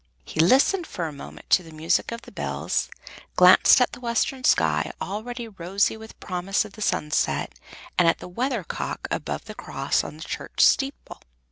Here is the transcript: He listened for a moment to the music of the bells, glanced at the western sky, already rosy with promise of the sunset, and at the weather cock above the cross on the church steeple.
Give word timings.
He 0.25 0.39
listened 0.39 0.87
for 0.87 1.07
a 1.07 1.13
moment 1.13 1.47
to 1.51 1.61
the 1.61 1.69
music 1.71 2.11
of 2.11 2.23
the 2.23 2.31
bells, 2.31 2.89
glanced 3.35 3.79
at 3.79 3.91
the 3.91 3.99
western 3.99 4.43
sky, 4.43 4.91
already 4.99 5.47
rosy 5.47 5.95
with 5.95 6.19
promise 6.19 6.65
of 6.65 6.71
the 6.73 6.81
sunset, 6.81 7.53
and 7.99 8.07
at 8.07 8.17
the 8.17 8.27
weather 8.27 8.63
cock 8.63 9.07
above 9.11 9.45
the 9.45 9.53
cross 9.53 10.03
on 10.03 10.17
the 10.17 10.23
church 10.23 10.61
steeple. 10.65 11.21